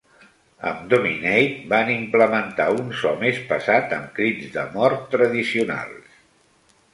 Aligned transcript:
Amb 0.67 0.79
"Dominate" 0.93 1.59
van 1.73 1.91
implementar 1.95 2.67
un 2.77 2.89
so 3.01 3.11
més 3.25 3.43
pesat 3.51 3.93
amb 3.99 4.09
crits 4.21 4.49
de 4.57 4.65
mort 4.79 5.07
tradicionals. 5.13 6.19